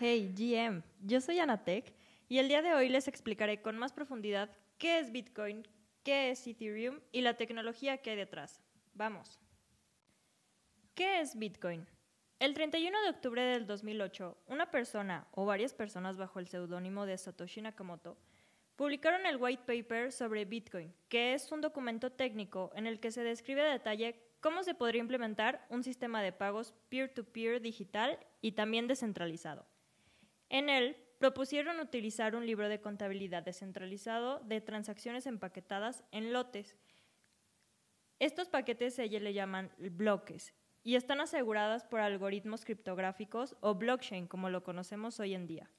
[0.00, 1.92] Hey GM, yo soy Anatek
[2.28, 4.48] y el día de hoy les explicaré con más profundidad
[4.78, 5.66] qué es Bitcoin,
[6.04, 8.62] qué es Ethereum y la tecnología que hay detrás.
[8.94, 9.40] Vamos.
[10.94, 11.84] ¿Qué es Bitcoin?
[12.38, 17.18] El 31 de octubre del 2008, una persona o varias personas bajo el seudónimo de
[17.18, 18.16] Satoshi Nakamoto
[18.76, 23.24] publicaron el white paper sobre Bitcoin, que es un documento técnico en el que se
[23.24, 28.16] describe a detalle cómo se podría implementar un sistema de pagos peer to -peer digital
[28.40, 29.66] y también descentralizado.
[30.48, 36.76] En él propusieron utilizar un libro de contabilidad descentralizado de transacciones empaquetadas en lotes.
[38.18, 44.48] Estos paquetes ellos le llaman bloques y están aseguradas por algoritmos criptográficos o blockchain como
[44.48, 45.70] lo conocemos hoy en día.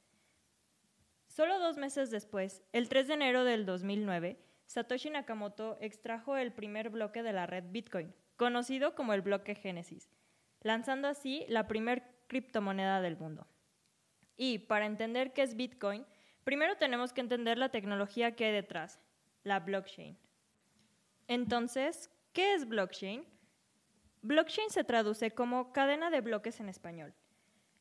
[1.28, 6.90] Solo dos meses después, el 3 de enero del 2009, Satoshi Nakamoto extrajo el primer
[6.90, 10.12] bloque de la red Bitcoin, conocido como el bloque Génesis,
[10.62, 13.48] lanzando así la primer criptomoneda del mundo.
[14.42, 16.06] Y para entender qué es Bitcoin,
[16.46, 19.02] primero tenemos que entender la tecnología que hay detrás,
[19.44, 20.18] la blockchain.
[21.28, 23.26] Entonces, ¿qué es blockchain?
[24.22, 27.14] Blockchain se traduce como cadena de bloques en español.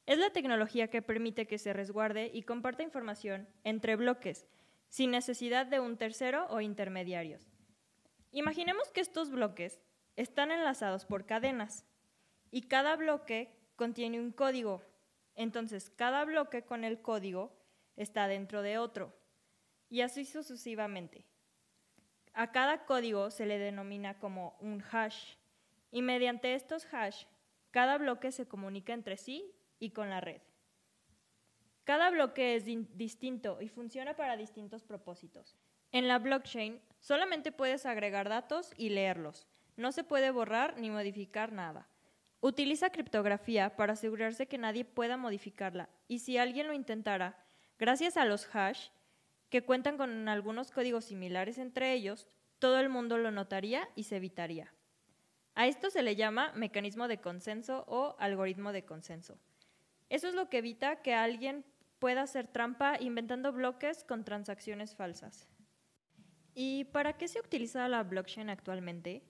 [0.04, 4.44] Es la tecnología que permite que se resguarde y comparta información entre bloques,
[4.88, 7.52] sin necesidad de un tercero o intermediarios.
[8.32, 9.80] Imaginemos que estos bloques
[10.16, 11.86] están enlazados por cadenas
[12.50, 14.82] y cada bloque contiene un código
[15.38, 17.56] entonces, cada bloque con el código
[17.94, 19.16] está dentro de otro
[19.88, 21.24] y así sucesivamente.
[22.34, 25.36] A cada código se le denomina como un hash
[25.92, 27.24] y mediante estos hash,
[27.70, 30.42] cada bloque se comunica entre sí y con la red.
[31.84, 32.64] Cada bloque es
[32.96, 35.56] distinto y funciona para distintos propósitos.
[35.92, 39.46] En la blockchain solamente puedes agregar datos y leerlos.
[39.76, 41.88] No se puede borrar ni modificar nada.
[42.40, 47.44] Utiliza criptografía para asegurarse que nadie pueda modificarla y si alguien lo intentara,
[47.78, 48.88] gracias a los hash,
[49.50, 52.28] que cuentan con algunos códigos similares entre ellos,
[52.58, 54.72] todo el mundo lo notaría y se evitaría.
[55.54, 59.38] A esto se le llama mecanismo de consenso o algoritmo de consenso.
[60.08, 61.64] Eso es lo que evita que alguien
[61.98, 65.48] pueda hacer trampa inventando bloques con transacciones falsas.
[66.54, 69.22] ¿Y para qué se utiliza la blockchain actualmente?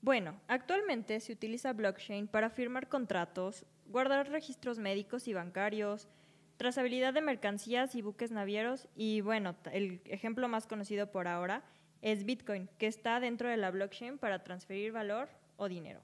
[0.00, 6.08] Bueno, actualmente se utiliza blockchain para firmar contratos, guardar registros médicos y bancarios,
[6.56, 11.64] trazabilidad de mercancías y buques navieros y bueno, el ejemplo más conocido por ahora
[12.00, 16.00] es Bitcoin, que está dentro de la blockchain para transferir valor o dinero.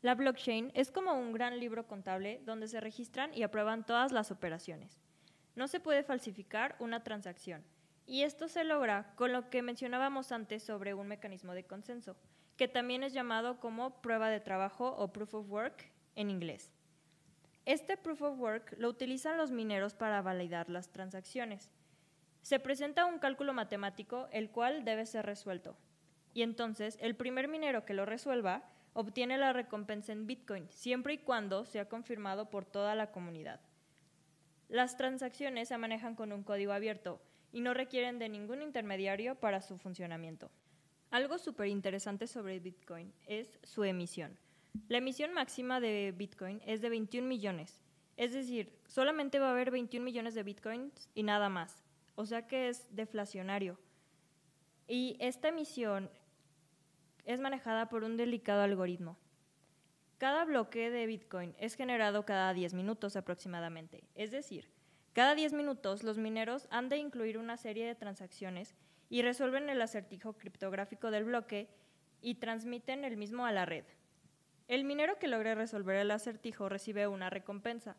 [0.00, 4.30] La blockchain es como un gran libro contable donde se registran y aprueban todas las
[4.30, 5.00] operaciones.
[5.54, 7.62] No se puede falsificar una transacción
[8.06, 12.16] y esto se logra con lo que mencionábamos antes sobre un mecanismo de consenso,
[12.56, 16.72] que también es llamado como prueba de trabajo o proof of work en inglés.
[17.64, 21.70] Este proof of work lo utilizan los mineros para validar las transacciones.
[22.42, 25.76] Se presenta un cálculo matemático el cual debe ser resuelto.
[26.34, 28.64] Y entonces el primer minero que lo resuelva
[28.94, 33.60] obtiene la recompensa en Bitcoin, siempre y cuando sea confirmado por toda la comunidad.
[34.68, 37.20] Las transacciones se manejan con un código abierto,
[37.52, 40.50] y no requieren de ningún intermediario para su funcionamiento.
[41.10, 44.38] Algo súper interesante sobre Bitcoin es su emisión.
[44.88, 47.82] La emisión máxima de Bitcoin es de 21 millones.
[48.16, 51.84] Es decir, solamente va a haber 21 millones de Bitcoins y nada más.
[52.14, 53.78] O sea que es deflacionario.
[54.88, 56.10] Y esta emisión
[57.24, 59.18] es manejada por un delicado algoritmo.
[60.18, 64.04] Cada bloque de Bitcoin es generado cada 10 minutos aproximadamente.
[64.14, 64.70] Es decir,
[65.12, 68.74] cada 10 minutos, los mineros han de incluir una serie de transacciones
[69.10, 71.68] y resuelven el acertijo criptográfico del bloque
[72.22, 73.84] y transmiten el mismo a la red.
[74.68, 77.96] El minero que logre resolver el acertijo recibe una recompensa,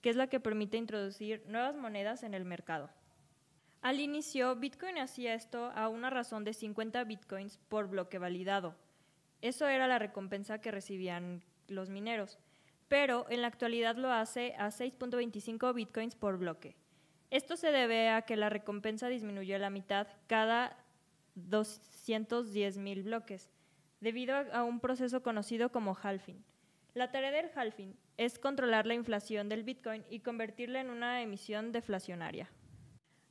[0.00, 2.90] que es la que permite introducir nuevas monedas en el mercado.
[3.80, 8.74] Al inicio, Bitcoin hacía esto a una razón de 50 Bitcoins por bloque validado.
[9.40, 12.40] Eso era la recompensa que recibían los mineros
[12.88, 16.76] pero en la actualidad lo hace a 6.25 bitcoins por bloque.
[17.30, 20.76] Esto se debe a que la recompensa disminuyó a la mitad cada
[21.36, 23.50] 210.000 bloques,
[24.00, 26.44] debido a un proceso conocido como halving.
[26.94, 31.72] La tarea del halving es controlar la inflación del Bitcoin y convertirla en una emisión
[31.72, 32.50] deflacionaria.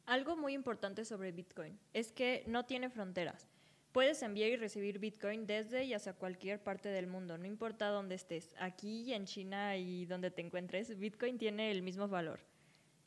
[0.05, 3.47] Algo muy importante sobre Bitcoin es que no tiene fronteras.
[3.95, 8.15] Puedes enviar y recibir Bitcoin desde y hacia cualquier parte del mundo, no importa dónde
[8.15, 8.53] estés.
[8.59, 12.41] Aquí, en China y donde te encuentres, Bitcoin tiene el mismo valor.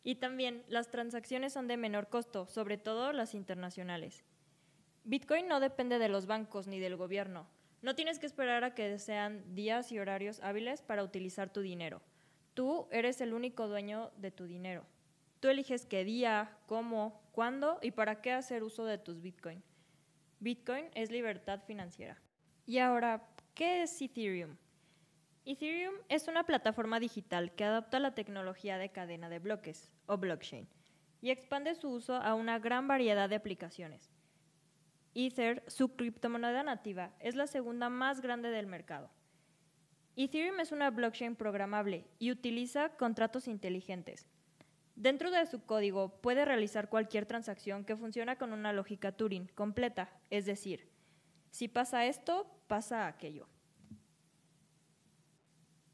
[0.02, 4.24] Y también las transacciones son de menor costo, sobre todo las internacionales.
[5.04, 7.46] Bitcoin no depende de los bancos ni del gobierno.
[7.82, 12.00] No tienes que esperar a que sean días y horarios hábiles para utilizar tu dinero.
[12.54, 14.86] Tú eres el único dueño de tu dinero.
[15.40, 19.62] Tú eliges qué día, cómo, cuándo y para qué hacer uso de tus Bitcoin.
[20.40, 22.16] Bitcoin es libertad financiera.
[22.64, 24.56] Y ahora, ¿qué es Ethereum?
[25.44, 30.68] Ethereum es una plataforma digital que adopta la tecnología de cadena de bloques, o blockchain,
[31.20, 34.12] y expande su uso a una gran variedad de aplicaciones.
[35.14, 39.10] Ether, su criptomoneda nativa, es la segunda más grande del mercado.
[40.14, 44.28] Ethereum es una blockchain programable y utiliza contratos inteligentes.
[44.98, 50.10] Dentro de su código puede realizar cualquier transacción que funciona con una lógica Turing completa,
[50.28, 50.88] es decir,
[51.52, 53.46] si pasa esto, pasa aquello.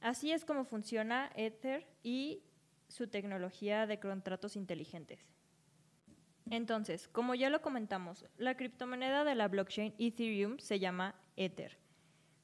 [0.01, 2.45] Así es como funciona Ether y
[2.89, 5.21] su tecnología de contratos inteligentes.
[6.49, 11.77] Entonces, como ya lo comentamos, la criptomoneda de la blockchain Ethereum se llama Ether.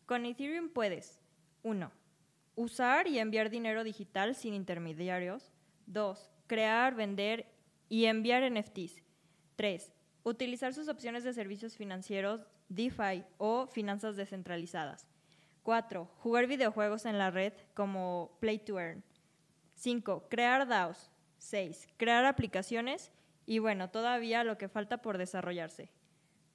[0.04, 1.22] Con Ethereum puedes
[1.62, 1.90] 1.
[2.54, 5.54] Usar y enviar dinero digital sin intermediarios.
[5.86, 7.46] 2 crear, vender
[7.88, 9.04] y enviar NFTs.
[9.54, 9.92] 3.
[10.24, 15.06] Utilizar sus opciones de servicios financieros, DeFi o finanzas descentralizadas.
[15.62, 16.10] 4.
[16.18, 19.04] Jugar videojuegos en la red como Play to Earn.
[19.76, 20.26] 5.
[20.28, 21.12] Crear DAOs.
[21.38, 21.86] 6.
[21.96, 23.12] Crear aplicaciones
[23.46, 25.92] y bueno, todavía lo que falta por desarrollarse.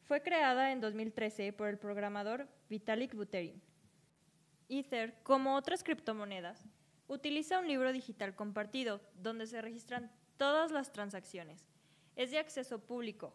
[0.04, 3.62] Fue creada en 2013 por el programador Vitalik Buterin.
[4.68, 6.68] Ether, como otras criptomonedas,
[7.08, 11.68] Utiliza un libro digital compartido donde se registran todas las transacciones.
[12.16, 13.34] Es de acceso público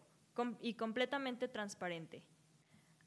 [0.59, 2.23] y completamente transparente.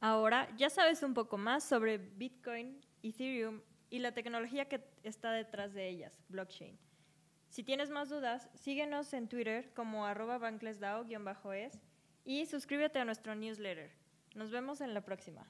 [0.00, 5.72] Ahora ya sabes un poco más sobre Bitcoin, Ethereum y la tecnología que está detrás
[5.72, 6.78] de ellas, blockchain.
[7.48, 11.78] Si tienes más dudas, síguenos en Twitter como arroba banklessdao-es
[12.24, 13.92] y suscríbete a nuestro newsletter.
[14.34, 15.46] Nos vemos en la próxima.